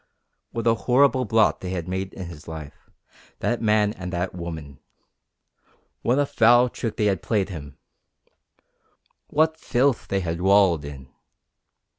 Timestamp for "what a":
0.49-0.73, 6.01-6.25